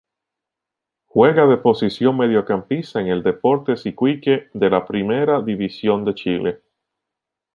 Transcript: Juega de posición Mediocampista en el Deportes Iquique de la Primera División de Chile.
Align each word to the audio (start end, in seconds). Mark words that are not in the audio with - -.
Juega 1.05 1.45
de 1.45 1.57
posición 1.57 2.17
Mediocampista 2.17 3.01
en 3.01 3.05
el 3.09 3.21
Deportes 3.21 3.85
Iquique 3.85 4.49
de 4.51 4.69
la 4.71 4.87
Primera 4.87 5.43
División 5.43 6.05
de 6.05 6.15
Chile. 6.15 6.61